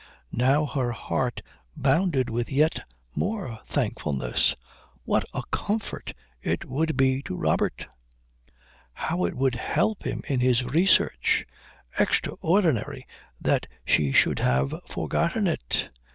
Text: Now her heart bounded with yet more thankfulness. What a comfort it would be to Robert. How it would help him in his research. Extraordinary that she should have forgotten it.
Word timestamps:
Now 0.33 0.65
her 0.65 0.93
heart 0.93 1.43
bounded 1.77 2.27
with 2.31 2.49
yet 2.51 2.79
more 3.13 3.59
thankfulness. 3.67 4.55
What 5.05 5.25
a 5.31 5.43
comfort 5.51 6.15
it 6.41 6.65
would 6.65 6.97
be 6.97 7.21
to 7.21 7.35
Robert. 7.35 7.85
How 8.93 9.25
it 9.25 9.35
would 9.37 9.53
help 9.53 10.01
him 10.01 10.23
in 10.27 10.39
his 10.39 10.63
research. 10.63 11.45
Extraordinary 11.99 13.05
that 13.39 13.67
she 13.85 14.11
should 14.11 14.39
have 14.39 14.73
forgotten 14.91 15.45
it. 15.45 15.91